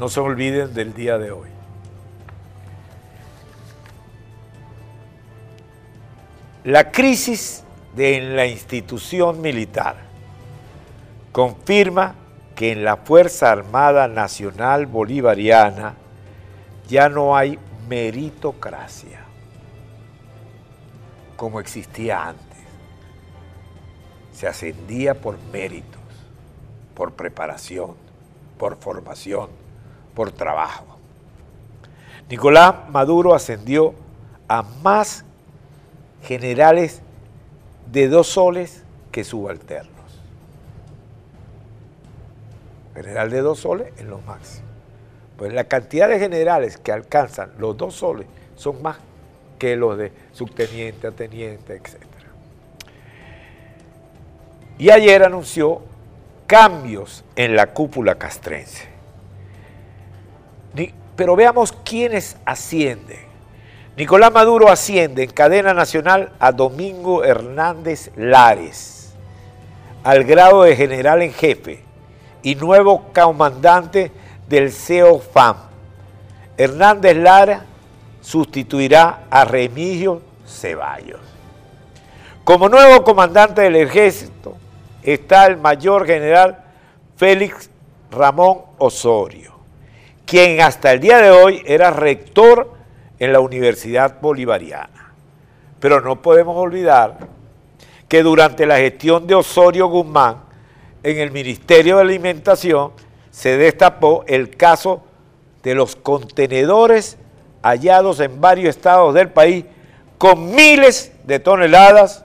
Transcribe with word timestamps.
no 0.00 0.08
se 0.08 0.18
olviden 0.18 0.72
del 0.72 0.94
día 0.94 1.18
de 1.18 1.30
hoy. 1.30 1.50
La 6.64 6.90
crisis 6.90 7.64
de 7.94 8.18
la 8.20 8.46
institución 8.46 9.42
militar 9.42 9.96
confirma 11.32 12.14
que 12.56 12.72
en 12.72 12.82
la 12.82 12.96
Fuerza 12.96 13.52
Armada 13.52 14.08
Nacional 14.08 14.86
Bolivariana 14.86 15.96
ya 16.88 17.10
no 17.10 17.36
hay 17.36 17.58
meritocracia 17.86 19.20
como 21.36 21.60
existía 21.60 22.26
antes. 22.28 22.58
Se 24.32 24.46
ascendía 24.46 25.14
por 25.14 25.38
méritos, 25.52 26.00
por 26.94 27.12
preparación, 27.12 27.96
por 28.58 28.76
formación, 28.76 29.48
por 30.14 30.32
trabajo. 30.32 30.84
Nicolás 32.28 32.88
Maduro 32.90 33.34
ascendió 33.34 33.94
a 34.48 34.62
más 34.82 35.24
generales 36.22 37.02
de 37.90 38.08
dos 38.08 38.28
soles 38.28 38.84
que 39.10 39.24
subalternos. 39.24 39.90
General 42.94 43.30
de 43.30 43.40
dos 43.40 43.60
soles 43.60 43.92
en 43.98 44.10
lo 44.10 44.18
máximo. 44.18 44.66
Pues 45.36 45.52
la 45.52 45.64
cantidad 45.64 46.08
de 46.08 46.18
generales 46.18 46.76
que 46.76 46.92
alcanzan 46.92 47.52
los 47.58 47.76
dos 47.76 47.94
soles 47.94 48.26
son 48.56 48.82
más 48.82 48.98
que 49.58 49.74
los 49.76 49.96
de 49.96 50.12
subteniente 50.32 51.06
a 51.06 51.12
teniente, 51.12 51.74
etc. 51.74 52.10
Y 54.78 54.90
ayer 54.90 55.22
anunció 55.22 55.82
cambios 56.46 57.24
en 57.36 57.54
la 57.54 57.68
cúpula 57.68 58.14
castrense. 58.14 58.88
Pero 61.20 61.36
veamos 61.36 61.70
quiénes 61.84 62.38
ascienden. 62.46 63.18
Nicolás 63.94 64.32
Maduro 64.32 64.70
asciende 64.70 65.22
en 65.22 65.30
cadena 65.30 65.74
nacional 65.74 66.32
a 66.40 66.50
Domingo 66.50 67.24
Hernández 67.24 68.10
Lares, 68.16 69.12
al 70.02 70.24
grado 70.24 70.62
de 70.62 70.74
general 70.74 71.20
en 71.20 71.34
jefe 71.34 71.84
y 72.42 72.54
nuevo 72.54 73.10
comandante 73.12 74.10
del 74.48 74.72
CEOFAM. 74.72 75.56
Hernández 76.56 77.18
Lara 77.18 77.66
sustituirá 78.22 79.24
a 79.28 79.44
Remigio 79.44 80.22
Ceballos. 80.46 81.20
Como 82.44 82.70
nuevo 82.70 83.04
comandante 83.04 83.60
del 83.60 83.76
ejército 83.76 84.56
está 85.02 85.44
el 85.44 85.58
mayor 85.58 86.06
general 86.06 86.64
Félix 87.18 87.68
Ramón 88.10 88.62
Osorio, 88.78 89.59
quien 90.30 90.60
hasta 90.60 90.92
el 90.92 91.00
día 91.00 91.18
de 91.18 91.32
hoy 91.32 91.60
era 91.66 91.90
rector 91.90 92.72
en 93.18 93.32
la 93.32 93.40
Universidad 93.40 94.20
Bolivariana. 94.20 95.12
Pero 95.80 96.00
no 96.00 96.22
podemos 96.22 96.56
olvidar 96.56 97.18
que 98.06 98.22
durante 98.22 98.64
la 98.64 98.76
gestión 98.76 99.26
de 99.26 99.34
Osorio 99.34 99.88
Guzmán 99.88 100.36
en 101.02 101.18
el 101.18 101.32
Ministerio 101.32 101.96
de 101.96 102.02
Alimentación 102.02 102.92
se 103.32 103.56
destapó 103.56 104.22
el 104.28 104.56
caso 104.56 105.02
de 105.64 105.74
los 105.74 105.96
contenedores 105.96 107.18
hallados 107.60 108.20
en 108.20 108.40
varios 108.40 108.76
estados 108.76 109.12
del 109.12 109.30
país 109.30 109.64
con 110.16 110.54
miles 110.54 111.12
de 111.24 111.40
toneladas 111.40 112.24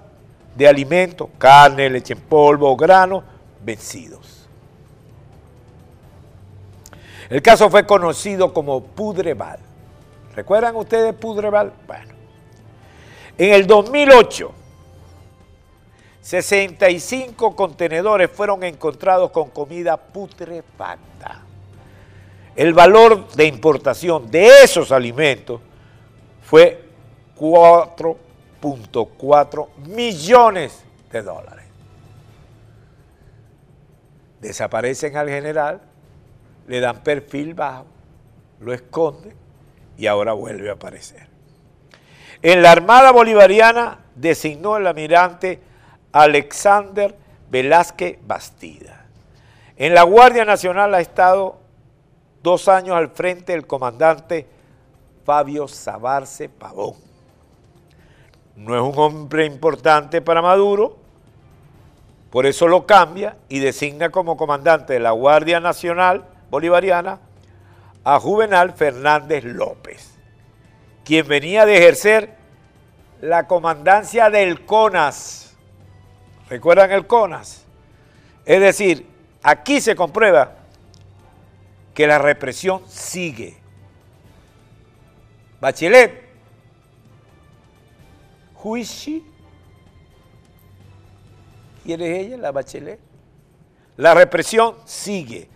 de 0.56 0.67
alimentos, 0.67 1.28
carne, 1.39 1.89
leche 1.89 2.14
en 2.14 2.20
polvo, 2.20 2.76
grano, 2.78 3.23
vencidos. 3.64 4.34
El 7.30 7.41
caso 7.41 7.69
fue 7.69 7.86
conocido 7.86 8.53
como 8.53 8.83
Pudreval. 8.83 9.59
¿Recuerdan 10.36 10.75
ustedes 10.75 11.15
Pudreval? 11.15 11.71
Bueno, 11.87 12.13
en 13.37 13.53
el 13.53 13.65
2008, 13.65 14.52
65 16.21 17.55
contenedores 17.55 18.30
fueron 18.31 18.64
encontrados 18.64 19.31
con 19.31 19.49
comida 19.49 19.97
putrefacta. 19.97 21.41
El 22.55 22.73
valor 22.73 23.27
de 23.33 23.45
importación 23.45 24.31
de 24.31 24.64
esos 24.64 24.91
alimentos 24.91 25.61
fue 26.41 26.85
4.4 27.37 29.67
millones 29.87 30.83
de 31.11 31.21
dólares. 31.21 31.65
Desaparecen 34.39 35.17
al 35.17 35.27
general, 35.30 35.81
le 36.67 36.80
dan 36.80 37.03
perfil 37.03 37.53
bajo, 37.53 37.86
lo 38.59 38.73
esconden 38.73 39.33
y 39.98 40.08
ahora 40.08 40.33
vuelve 40.33 40.70
a 40.70 40.73
aparecer. 40.73 41.27
En 42.42 42.61
la 42.61 42.71
Armada 42.71 43.11
Bolivariana 43.11 43.99
designó 44.15 44.77
el 44.77 44.87
almirante 44.87 45.59
Alexander 46.11 47.15
Velázquez 47.49 48.20
Bastida. 48.26 49.05
En 49.77 49.93
la 49.93 50.03
Guardia 50.03 50.45
Nacional 50.45 50.93
ha 50.93 51.02
estado 51.02 51.59
dos 52.42 52.67
años 52.67 52.95
al 52.95 53.09
frente 53.09 53.53
el 53.53 53.67
comandante 53.67 54.47
Fabio 55.26 55.67
Sabarce 55.67 56.49
Pavón. 56.49 56.95
No 58.55 58.76
es 58.76 58.82
un 58.82 58.97
hombre 58.99 59.45
importante 59.45 60.21
para 60.21 60.42
Maduro, 60.42 60.97
por 62.30 62.45
eso 62.45 62.67
lo 62.67 62.86
cambia 62.86 63.37
y 63.49 63.59
designa 63.59 64.09
como 64.09 64.37
comandante 64.37 64.93
de 64.93 64.99
la 64.99 65.11
Guardia 65.11 65.59
Nacional 65.59 66.26
Bolivariana 66.50 67.20
a 68.04 68.20
Juvenal 68.20 68.73
Fernández 68.73 69.44
López, 69.44 70.14
quien 71.04 71.28
venía 71.28 71.66
de 71.66 71.78
ejercer 71.78 72.36
la 73.22 73.48
comandancia 73.48 74.30
del 74.30 74.66
CONAS. 74.66 75.56
¿Recuerdan 76.50 76.92
el 76.92 77.08
CONAS? 77.08 77.66
Es 78.45 78.61
decir, 78.61 79.08
aquí 79.42 79.82
se 79.82 79.95
comprueba 79.95 80.56
que 81.94 82.06
la 82.06 82.20
represión 82.20 82.83
sigue. 82.88 83.58
Bachelet, 85.60 86.23
juicio. 88.54 89.23
¿Quién 91.83 92.02
es 92.02 92.17
ella, 92.20 92.38
la 92.38 92.52
Bachelet? 92.52 93.00
La 93.98 94.14
represión 94.14 94.76
sigue. 94.86 95.50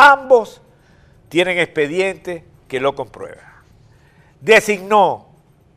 Ambos 0.00 0.60
tienen 1.28 1.58
expediente 1.58 2.44
que 2.68 2.78
lo 2.78 2.94
comprueba. 2.94 3.64
Designó 4.40 5.26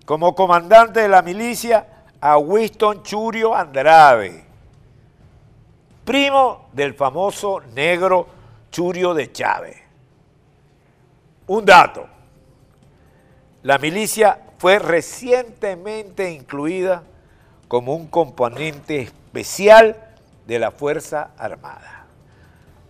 como 0.06 0.36
comandante 0.36 1.00
de 1.00 1.08
la 1.08 1.24
milicia 1.24 1.88
a 2.20 2.38
Winston 2.38 3.02
Churio 3.02 3.56
Andrade, 3.56 4.46
primo 6.06 6.70
del 6.72 6.94
famoso 6.94 7.62
negro 7.74 8.28
Churio 8.70 9.16
de 9.16 9.32
Chávez. 9.32 9.78
Un 11.48 11.66
dato, 11.66 12.06
la 13.64 13.80
milicia 13.80 14.40
fue 14.60 14.78
recientemente 14.78 16.32
incluida 16.32 17.02
como 17.68 17.96
un 17.96 18.06
componente 18.06 19.02
especial 19.02 19.96
de 20.46 20.60
la 20.60 20.70
Fuerza 20.70 21.32
Armada. 21.40 22.06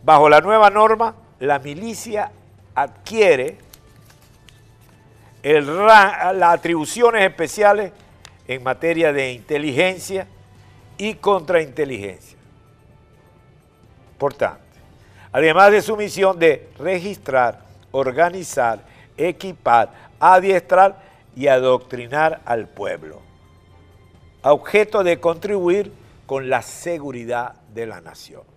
Bajo 0.04 0.28
la 0.28 0.42
nueva 0.42 0.70
norma, 0.72 1.14
la 1.42 1.58
milicia 1.58 2.32
adquiere 2.76 3.58
las 5.44 6.54
atribuciones 6.54 7.24
especiales 7.24 7.92
en 8.48 8.62
materia 8.62 9.12
de 9.12 9.34
inteligencia 9.34 10.28
y 11.00 11.16
contrainteligencia. 11.16 12.38
Importante. 14.14 14.62
Además 15.32 15.72
de 15.72 15.82
su 15.82 15.98
misión 15.98 16.38
de 16.38 16.70
registrar, 16.78 17.62
organizar, 17.90 18.84
equipar, 19.18 19.92
adiestrar 20.20 21.02
y 21.36 21.48
adoctrinar 21.48 22.42
al 22.46 22.68
pueblo, 22.68 23.20
objeto 24.44 25.04
de 25.04 25.20
contribuir 25.20 25.92
con 26.28 26.52
la 26.52 26.62
seguridad 26.62 27.56
de 27.74 27.88
la 27.88 28.00
nación. 28.00 28.51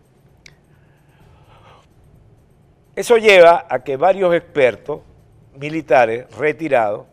Eso 2.97 3.17
lleva 3.17 3.67
a 3.69 3.81
que 3.81 3.97
varios 3.97 4.35
expertos 4.35 5.01
militares 5.57 6.27
retirados 6.37 7.07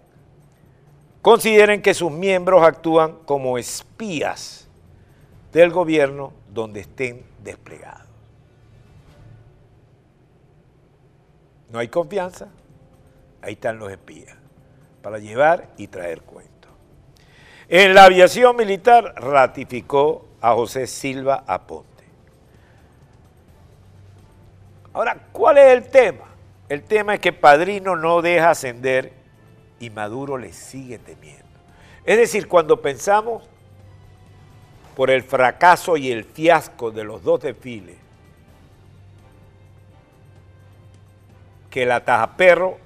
consideren 1.21 1.81
que 1.81 1.93
sus 1.93 2.11
miembros 2.11 2.63
actúan 2.63 3.17
como 3.25 3.57
espías 3.57 4.67
del 5.51 5.71
gobierno 5.71 6.33
donde 6.49 6.81
estén 6.81 7.23
desplegados. 7.43 8.07
No 11.71 11.79
hay 11.79 11.87
confianza, 11.87 12.49
ahí 13.41 13.53
están 13.53 13.79
los 13.79 13.91
espías, 13.91 14.35
para 15.01 15.19
llevar 15.19 15.69
y 15.77 15.87
traer 15.87 16.21
cuentos. 16.21 16.51
En 17.69 17.93
la 17.93 18.05
aviación 18.05 18.55
militar 18.57 19.13
ratificó 19.15 20.25
a 20.41 20.53
José 20.53 20.87
Silva 20.87 21.45
Aponte. 21.47 21.90
Ahora, 24.93 25.17
¿cuál 25.31 25.57
es 25.57 25.71
el 25.71 25.89
tema? 25.89 26.25
El 26.67 26.83
tema 26.83 27.15
es 27.15 27.19
que 27.19 27.33
Padrino 27.33 27.95
no 27.95 28.21
deja 28.21 28.51
ascender 28.51 29.13
y 29.79 29.89
Maduro 29.89 30.37
le 30.37 30.53
sigue 30.53 30.99
temiendo. 30.99 31.45
Es 32.05 32.17
decir, 32.17 32.47
cuando 32.47 32.81
pensamos 32.81 33.43
por 34.95 35.09
el 35.09 35.23
fracaso 35.23 35.97
y 35.97 36.11
el 36.11 36.25
fiasco 36.25 36.91
de 36.91 37.03
los 37.03 37.23
dos 37.23 37.41
desfiles, 37.41 37.97
que 41.69 41.85
la 41.85 42.03
Tajaperro 42.03 42.77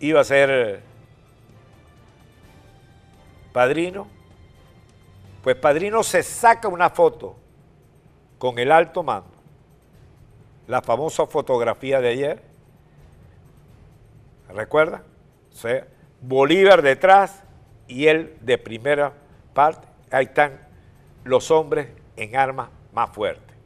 iba 0.00 0.20
a 0.20 0.24
ser 0.24 0.80
padrino, 3.52 4.08
pues 5.42 5.56
padrino 5.56 6.02
se 6.02 6.22
saca 6.22 6.68
una 6.68 6.90
foto 6.90 7.36
con 8.38 8.58
el 8.58 8.72
alto 8.72 9.02
mando, 9.02 9.35
la 10.66 10.82
famosa 10.82 11.26
fotografía 11.26 12.00
de 12.00 12.08
ayer, 12.08 12.42
¿recuerda? 14.48 15.02
O 15.52 15.56
sea, 15.56 15.86
Bolívar 16.20 16.82
detrás 16.82 17.42
y 17.86 18.06
él 18.06 18.36
de 18.40 18.58
primera 18.58 19.12
parte, 19.54 19.86
ahí 20.10 20.24
están 20.24 20.58
los 21.24 21.50
hombres 21.50 21.88
en 22.16 22.36
armas 22.36 22.68
más 22.92 23.10
fuertes. 23.10 23.56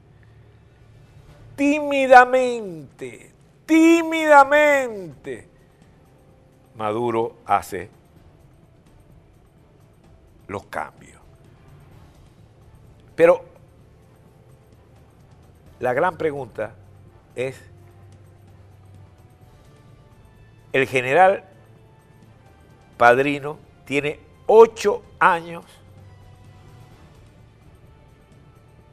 Tímidamente, 1.56 3.32
tímidamente, 3.66 5.48
Maduro 6.74 7.36
hace 7.44 7.90
los 10.48 10.64
cambios. 10.64 11.20
Pero 13.14 13.44
la 15.78 15.92
gran 15.92 16.16
pregunta 16.16 16.74
es, 17.48 17.60
el 20.72 20.86
general 20.86 21.44
Padrino 22.96 23.58
tiene 23.84 24.20
ocho 24.46 25.02
años 25.18 25.64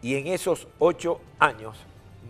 y 0.01 0.15
en 0.15 0.27
esos 0.27 0.67
ocho 0.79 1.19
años 1.39 1.77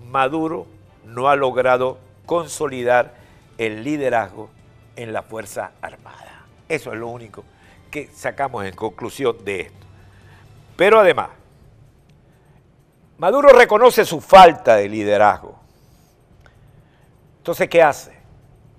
Maduro 0.10 0.68
no 1.06 1.30
ha 1.30 1.36
logrado 1.36 1.98
consolidar 2.25 3.16
el 3.58 3.84
liderazgo 3.84 4.50
en 4.96 5.13
la 5.13 5.24
Fuerza 5.24 5.72
Armada. 5.81 6.46
Eso 6.68 6.92
es 6.92 7.00
lo 7.00 7.08
único 7.08 7.44
que 7.92 8.08
sacamos 8.13 8.66
en 8.66 8.75
conclusión 8.75 9.44
de 9.44 9.62
esto. 9.62 9.86
Pero 10.75 11.00
además, 11.00 11.30
Maduro 13.18 13.50
reconoce 13.50 14.06
su 14.06 14.22
falta 14.22 14.75
de 14.75 14.90
liderazgo. 14.90 15.56
Entonces, 17.48 17.70
¿qué 17.70 17.82
hace? 17.82 18.12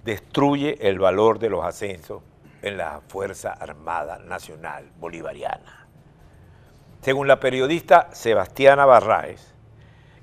Destruye 0.04 0.76
el 0.86 0.98
valor 0.98 1.38
de 1.38 1.48
los 1.48 1.64
ascensos 1.64 2.20
en 2.60 2.76
la 2.76 3.00
Fuerza 3.08 3.54
Armada 3.54 4.18
Nacional 4.18 4.90
Bolivariana. 5.00 5.86
Según 7.00 7.28
la 7.28 7.40
periodista 7.40 8.10
Sebastiana 8.12 8.84
Barraez, 8.84 9.54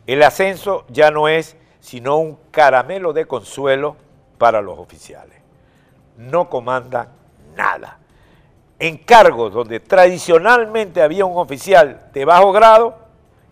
el 0.06 0.22
ascenso 0.22 0.86
ya 0.90 1.10
no 1.10 1.28
es 1.28 1.58
sino 1.80 2.18
un 2.18 2.38
caramelo 2.52 3.14
de 3.14 3.26
consuelo 3.26 3.96
para 4.38 4.62
los 4.62 4.78
oficiales. 4.78 5.42
No 6.16 6.48
comandan 6.48 7.08
nada 7.56 7.98
en 8.78 9.00
cargos 9.00 9.54
donde 9.54 9.80
tradicionalmente 9.80 11.02
había 11.02 11.26
un 11.26 11.36
oficial 11.36 12.12
de 12.14 12.26
bajo 12.26 12.52
grado 12.52 12.96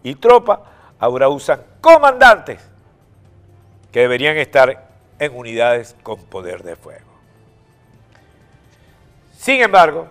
y 0.04 0.14
tropa, 0.14 0.62
ahora 1.00 1.30
usan 1.30 1.64
comandantes 1.82 2.73
que 3.94 4.00
deberían 4.00 4.38
estar 4.38 4.90
en 5.20 5.38
unidades 5.38 5.96
con 6.02 6.20
poder 6.26 6.64
de 6.64 6.76
fuego. 6.76 7.14
Sin 9.38 9.62
embargo, 9.62 10.08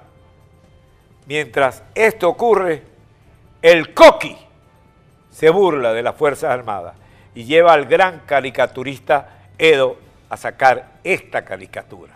mientras 1.26 1.82
esto 1.94 2.28
ocurre, 2.28 2.84
el 3.60 3.92
coqui 3.92 4.38
se 5.30 5.50
burla 5.50 5.92
de 5.92 6.02
las 6.02 6.14
Fuerzas 6.14 6.50
Armadas 6.50 6.94
y 7.34 7.44
lleva 7.44 7.72
al 7.72 7.86
gran 7.86 8.20
caricaturista 8.20 9.48
Edo 9.58 9.96
a 10.28 10.36
sacar 10.36 10.92
esta 11.02 11.44
caricatura. 11.44 12.12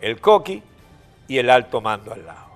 El 0.00 0.20
coqui 0.20 0.62
y 1.28 1.38
el 1.38 1.48
alto 1.50 1.80
mando 1.80 2.12
al 2.12 2.26
lado. 2.26 2.53